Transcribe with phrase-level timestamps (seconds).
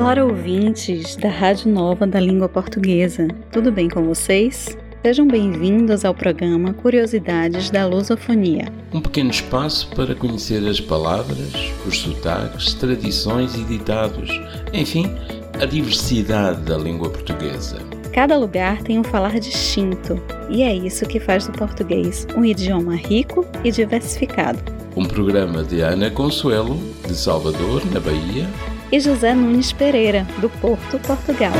[0.00, 3.28] Olá, ouvintes da Rádio Nova da Língua Portuguesa.
[3.52, 4.74] Tudo bem com vocês?
[5.04, 8.72] Sejam bem-vindos ao programa Curiosidades da Lusofonia.
[8.94, 11.52] Um pequeno espaço para conhecer as palavras,
[11.86, 14.30] os sotaques, tradições e ditados,
[14.72, 15.14] enfim,
[15.60, 17.76] a diversidade da língua portuguesa.
[18.10, 22.96] Cada lugar tem um falar distinto, e é isso que faz do português um idioma
[22.96, 24.58] rico e diversificado.
[24.96, 28.48] Um programa de Ana Consuelo, de Salvador, na Bahia,
[28.92, 31.52] e José Nunes Pereira, do Porto, Portugal.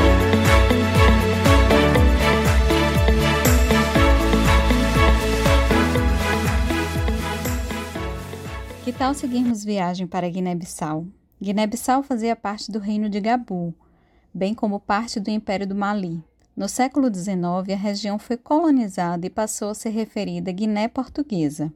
[8.83, 11.07] Que tal seguirmos viagem para Guiné-Bissau?
[11.41, 13.73] Guiné-Bissau fazia parte do reino de Gabu,
[14.33, 16.21] bem como parte do Império do Mali.
[16.53, 17.37] No século XIX,
[17.71, 21.71] a região foi colonizada e passou a ser referida Guiné Portuguesa.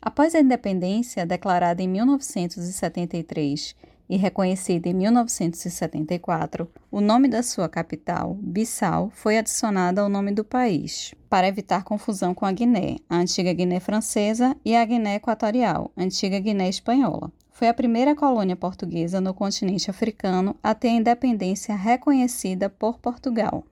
[0.00, 3.74] Após a independência, declarada em 1973
[4.12, 10.44] e reconhecida em 1974, o nome da sua capital, Bissau, foi adicionado ao nome do
[10.44, 15.90] país, para evitar confusão com a Guiné, a antiga Guiné Francesa, e a Guiné Equatorial,
[15.96, 17.32] antiga Guiné Espanhola.
[17.52, 23.64] Foi a primeira colônia portuguesa no continente africano a ter a independência reconhecida por Portugal.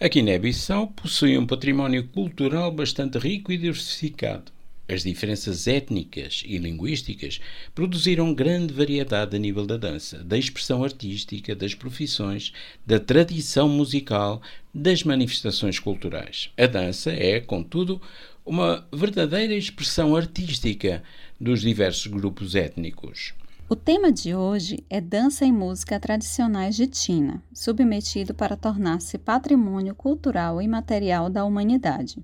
[0.00, 4.53] A Guiné-Bissau possui um património cultural bastante rico e diversificado.
[4.86, 7.40] As diferenças étnicas e linguísticas
[7.74, 12.52] produziram grande variedade a nível da dança, da expressão artística, das profissões,
[12.84, 14.42] da tradição musical,
[14.74, 16.50] das manifestações culturais.
[16.58, 17.98] A dança é, contudo,
[18.44, 21.02] uma verdadeira expressão artística
[21.40, 23.32] dos diversos grupos étnicos.
[23.66, 29.94] O tema de hoje é dança e música tradicionais de Tina, submetido para tornar-se patrimônio
[29.94, 32.22] cultural e material da humanidade.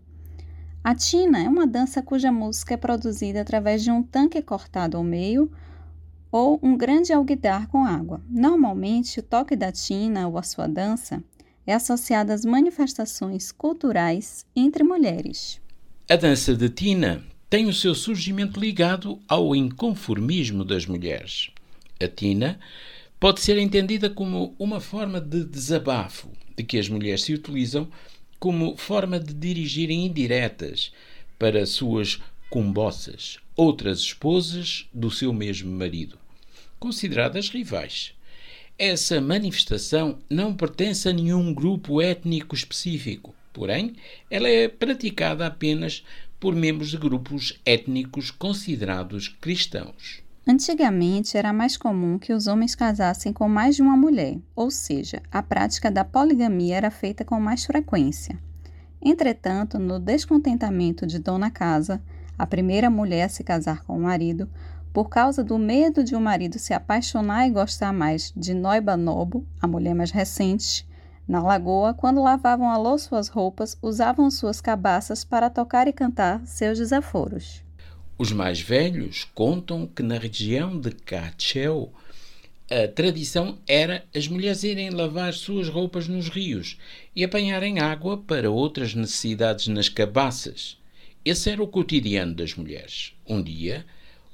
[0.83, 5.05] A tina é uma dança cuja música é produzida através de um tanque cortado ao
[5.05, 5.53] meio
[6.33, 8.23] ou um grande alguidar com água.
[8.31, 11.23] Normalmente, o toque da tina ou a sua dança
[11.67, 15.61] é associado às manifestações culturais entre mulheres.
[16.09, 21.51] A dança de tina tem o seu surgimento ligado ao inconformismo das mulheres.
[22.03, 22.59] A tina
[23.19, 27.87] pode ser entendida como uma forma de desabafo de que as mulheres se utilizam
[28.41, 30.91] como forma de dirigirem indiretas
[31.39, 32.19] para suas
[32.49, 36.19] cumbossas, outras esposas do seu mesmo marido,
[36.79, 38.15] consideradas rivais.
[38.79, 43.95] Essa manifestação não pertence a nenhum grupo étnico específico, porém,
[44.31, 46.03] ela é praticada apenas
[46.41, 50.23] por membros de grupos étnicos considerados cristãos.
[50.47, 55.23] Antigamente era mais comum que os homens casassem com mais de uma mulher, ou seja,
[55.31, 58.39] a prática da poligamia era feita com mais frequência.
[59.03, 62.03] Entretanto, no descontentamento de Dona Casa,
[62.39, 64.49] a primeira mulher a se casar com o marido,
[64.95, 69.47] por causa do medo de o marido se apaixonar e gostar mais de Noiba Nobo,
[69.61, 70.89] a mulher mais recente,
[71.29, 76.45] na lagoa, quando lavavam a louça suas roupas, usavam suas cabaças para tocar e cantar
[76.45, 77.63] seus desaforos.
[78.23, 81.91] Os mais velhos contam que na região de Cacheu
[82.71, 86.77] a tradição era as mulheres irem lavar suas roupas nos rios
[87.17, 90.77] e apanharem água para outras necessidades nas cabaças.
[91.25, 93.15] Esse era o cotidiano das mulheres.
[93.27, 93.87] Um dia,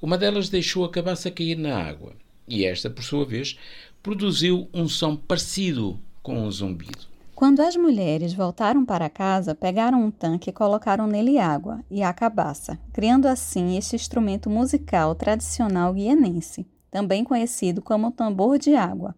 [0.03, 2.13] uma delas deixou a cabaça cair na água
[2.49, 3.57] e esta, por sua vez,
[4.03, 7.07] produziu um som parecido com um zumbido.
[7.37, 12.11] Quando as mulheres voltaram para casa, pegaram um tanque e colocaram nele água e a
[12.11, 19.15] cabaça, criando assim este instrumento musical tradicional guianense, também conhecido como tambor de água.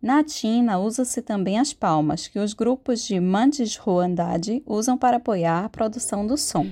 [0.00, 5.64] Na Tina, usa-se também as palmas, que os grupos de Mandes Ruandade usam para apoiar
[5.64, 6.70] a produção do som.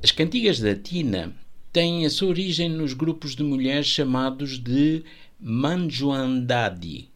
[0.00, 1.34] As cantigas da Tina
[1.72, 5.02] têm a sua origem nos grupos de mulheres chamados de
[5.40, 7.10] Manjuandadi,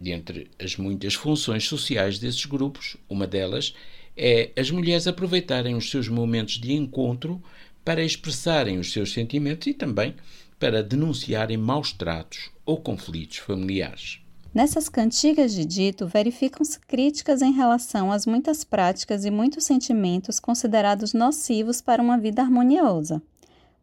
[0.00, 3.74] Dentre as muitas funções sociais desses grupos, uma delas
[4.16, 7.42] é as mulheres aproveitarem os seus momentos de encontro
[7.84, 10.14] para expressarem os seus sentimentos e também
[10.58, 14.20] para denunciarem maus tratos ou conflitos familiares.
[14.52, 21.12] Nessas cantigas de dito, verificam-se críticas em relação às muitas práticas e muitos sentimentos considerados
[21.12, 23.22] nocivos para uma vida harmoniosa.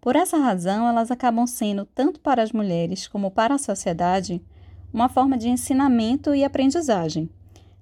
[0.01, 4.42] Por essa razão, elas acabam sendo, tanto para as mulheres como para a sociedade,
[4.94, 7.30] uma forma de ensinamento e aprendizagem.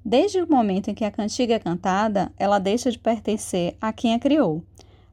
[0.04, 4.16] Desde o momento em que a cantiga é cantada, ela deixa de pertencer a quem
[4.16, 4.63] a criou,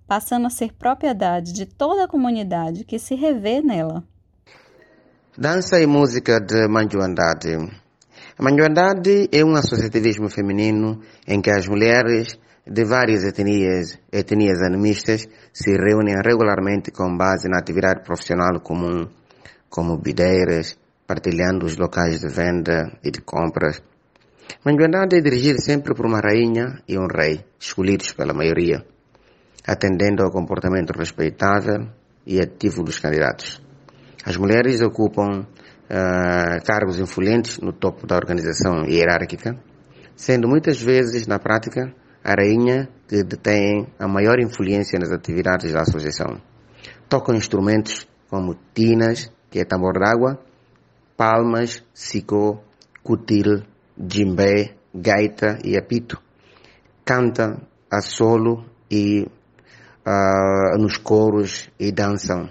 [0.06, 4.04] passando a ser propriedade de toda a comunidade que se revê nela.
[5.36, 7.54] Dança e música de Manjuandade.
[8.38, 15.26] A Manjuandade é um associativismo feminino em que as mulheres de várias etnias, etnias animistas,
[15.52, 19.06] se reúnem regularmente com base na atividade profissional comum,
[19.68, 20.76] como bideiras,
[21.08, 23.82] partilhando os locais de venda e de compras.
[24.62, 28.84] Manjuandade é dirigida sempre por uma rainha e um rei, escolhidos pela maioria,
[29.66, 31.88] atendendo ao comportamento respeitável
[32.26, 33.58] e ativo dos candidatos.
[34.22, 39.58] As mulheres ocupam uh, cargos influentes no topo da organização hierárquica,
[40.14, 41.90] sendo muitas vezes, na prática,
[42.22, 46.38] a rainha que detém a maior influência nas atividades da associação.
[47.08, 50.38] Tocam instrumentos como tinas, que é tambor d'água,
[51.18, 52.60] palmas, sicô,
[53.02, 53.64] cutil,
[53.96, 56.22] djembe, gaita e apito.
[57.04, 57.60] Canta
[57.90, 59.26] a solo e
[60.06, 62.48] uh, nos coros e dançam.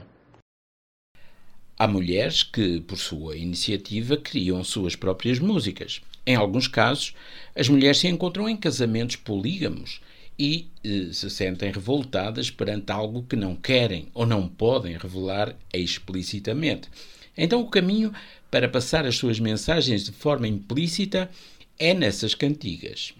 [1.79, 6.01] Há mulheres que, por sua iniciativa, criam suas próprias músicas.
[6.25, 7.15] Em alguns casos,
[7.55, 10.01] as mulheres se encontram em casamentos polígamos
[10.37, 16.89] e eh, se sentem revoltadas perante algo que não querem ou não podem revelar explicitamente.
[17.37, 18.11] Então, o caminho
[18.49, 21.29] para passar as suas mensagens de forma implícita
[21.77, 23.13] é nessas cantigas.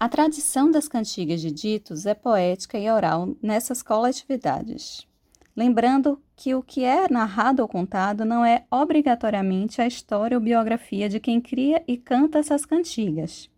[0.00, 5.06] A tradição das cantigas de ditos é poética e oral nessas coletividades.
[5.56, 11.08] Lembrando que o que é narrado ou contado não é obrigatoriamente a história ou biografia
[11.08, 13.50] de quem cria e canta essas cantigas.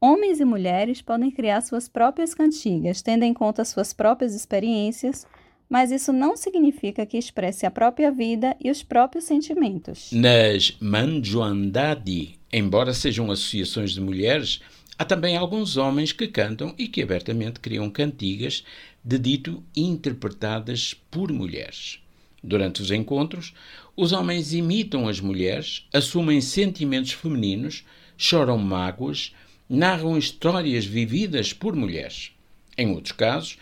[0.00, 5.26] Homens e mulheres podem criar suas próprias cantigas, tendo em conta suas próprias experiências,
[5.68, 10.10] mas isso não significa que expresse a própria vida e os próprios sentimentos.
[10.12, 14.60] Nas Manjuandadi, embora sejam associações de mulheres,
[14.98, 18.64] há também alguns homens que cantam e que abertamente criam cantigas
[19.04, 22.00] de dito interpretadas por mulheres.
[22.42, 23.52] Durante os encontros,
[23.96, 27.84] os homens imitam as mulheres, assumem sentimentos femininos,
[28.16, 29.34] choram mágoas,
[29.68, 32.30] narram histórias vividas por mulheres.
[32.78, 33.58] Em outros casos,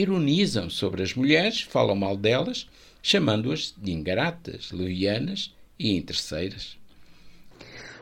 [0.00, 2.68] ironizam sobre as mulheres, falam mal delas,
[3.02, 6.78] chamando-as de ingratas, levianas e interesseiras.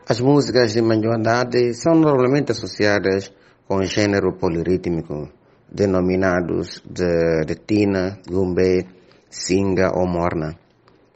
[0.09, 3.33] As músicas de Manjoandade são normalmente associadas
[3.67, 5.29] com gênero polirítmico,
[5.69, 8.87] denominados de, de tina, gumbe,
[9.29, 10.57] singa ou morna.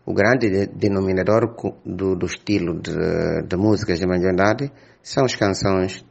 [0.04, 1.54] O grande denominador
[1.84, 2.92] do, do estilo de,
[3.46, 4.72] de, músicas de Manjoandade
[5.02, 6.04] são as canções,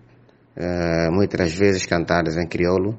[0.55, 2.97] uh, muitas vezes cantadas em crioulo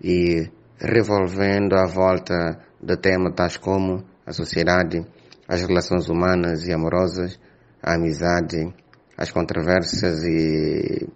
[0.00, 5.04] e revolvendo à volta de temas tais como a sociedade,
[5.48, 7.38] as relações humanas e amorosas,
[7.82, 8.74] a amizade,
[9.16, 11.08] as controvérsias e,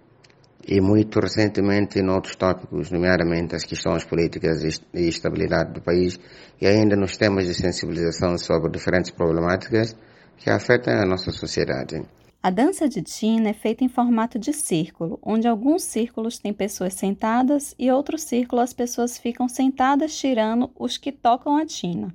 [0.67, 4.63] e muito recentemente em outros tópicos, nomeadamente as questões políticas
[4.95, 6.19] e estabilidade do país
[6.61, 9.97] e ainda nos temas de sensibilização sobre diferentes problemáticas
[10.39, 12.03] que afetam a nossa sociedade.
[12.43, 16.95] A dança de tina é feita em formato de círculo, onde alguns círculos têm pessoas
[16.95, 22.15] sentadas e outros círculos as pessoas ficam sentadas tirando os que tocam a tina.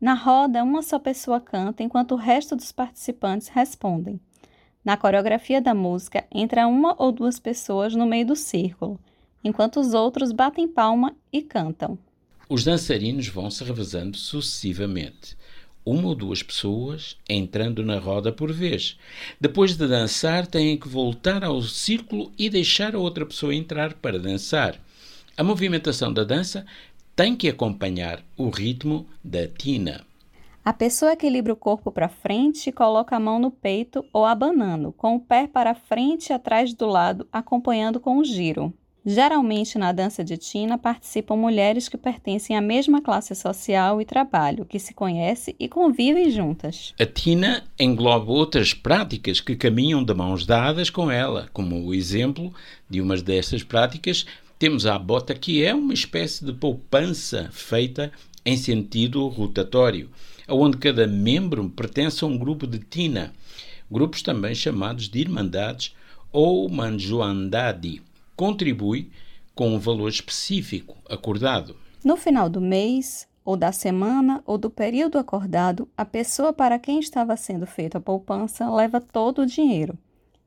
[0.00, 4.18] Na roda, uma só pessoa canta enquanto o resto dos participantes respondem.
[4.82, 8.98] Na coreografia da música, entra uma ou duas pessoas no meio do círculo,
[9.44, 11.98] enquanto os outros batem palma e cantam.
[12.48, 15.36] Os dançarinos vão se revezando sucessivamente
[15.84, 18.98] uma ou duas pessoas entrando na roda por vez.
[19.40, 24.18] Depois de dançar, têm que voltar ao círculo e deixar a outra pessoa entrar para
[24.18, 24.80] dançar.
[25.36, 26.66] A movimentação da dança
[27.16, 30.04] tem que acompanhar o ritmo da tina.
[30.62, 34.92] A pessoa equilibra o corpo para frente e coloca a mão no peito ou abanando,
[34.92, 38.72] com o pé para frente e atrás do lado, acompanhando com o giro.
[39.04, 44.66] Geralmente, na dança de Tina participam mulheres que pertencem à mesma classe social e trabalho,
[44.66, 46.92] que se conhecem e convivem juntas.
[47.00, 52.52] A Tina engloba outras práticas que caminham de mãos dadas com ela, como o exemplo
[52.90, 54.26] de uma dessas práticas
[54.58, 58.12] temos a bota, que é uma espécie de poupança feita
[58.44, 60.10] em sentido rotatório,
[60.46, 63.32] onde cada membro pertence a um grupo de Tina,
[63.90, 65.94] grupos também chamados de Irmandades
[66.30, 68.02] ou Manjuandadi
[68.40, 69.10] contribui
[69.54, 71.76] com um valor específico acordado.
[72.02, 76.98] No final do mês, ou da semana, ou do período acordado, a pessoa para quem
[76.98, 79.98] estava sendo feita a poupança leva todo o dinheiro.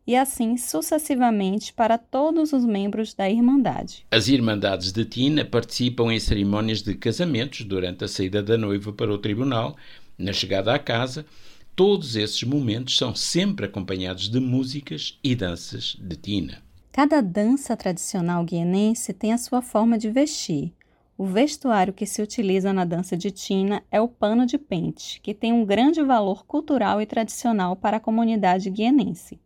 [0.07, 4.07] E assim sucessivamente para todos os membros da Irmandade.
[4.09, 9.13] As Irmandades de Tina participam em cerimônias de casamentos durante a saída da noiva para
[9.13, 9.77] o tribunal,
[10.17, 11.27] na chegada à casa.
[11.75, 16.62] Todos esses momentos são sempre acompanhados de músicas e danças de Tina.
[16.93, 20.71] Cada dança tradicional guianense tem a sua forma de vestir.
[21.17, 25.33] O vestuário que se utiliza na dança de Tina é o pano de pente, que
[25.33, 29.39] tem um grande valor cultural e tradicional para a comunidade guianense.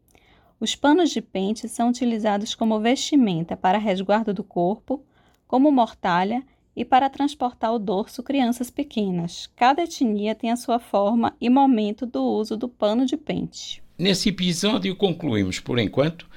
[0.59, 5.01] Os panos de pente são utilizados como vestimenta para resguardo do corpo,
[5.47, 6.43] como mortalha
[6.75, 9.49] e para transportar o dorso crianças pequenas.
[9.55, 13.81] Cada etnia tem a sua forma e momento do uso do pano de pente.
[13.97, 16.29] Nesse episódio concluímos, por enquanto,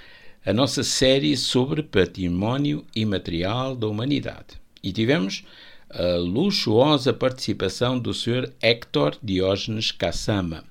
[0.45, 4.59] a nossa série sobre património imaterial da humanidade.
[4.83, 5.45] E tivemos
[5.91, 8.51] a luxuosa participação do Sr.
[8.61, 10.65] Héctor Diógenes Cassama,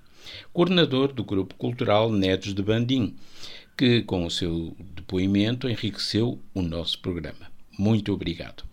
[0.52, 3.16] coordenador do Grupo Cultural Netos de Bandim,
[3.78, 7.48] que, com o seu depoimento, enriqueceu o nosso programa.
[7.78, 8.64] Muito obrigado.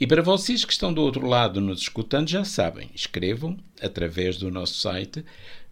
[0.00, 4.50] E para vocês que estão do outro lado nos escutando, já sabem, escrevam através do
[4.50, 5.24] nosso site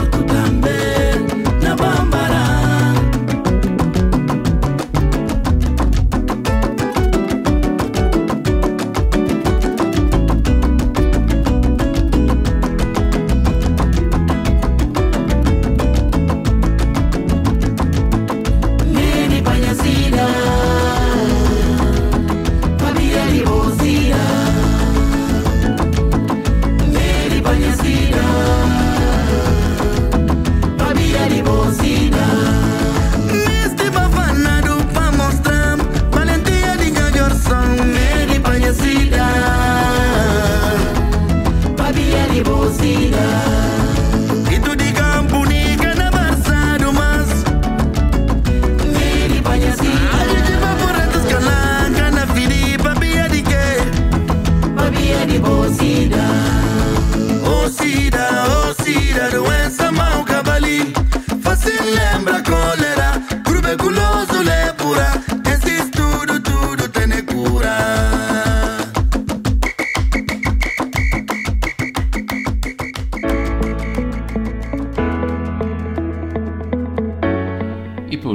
[0.00, 0.29] Fuck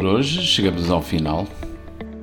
[0.06, 1.48] hoje chegamos ao final.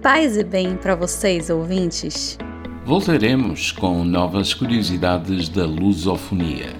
[0.00, 2.38] Paz e bem para vocês, ouvintes.
[2.84, 6.70] Voltaremos com novas curiosidades da lusofonia.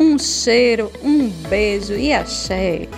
[0.00, 2.88] Um cheiro, um beijo e axé.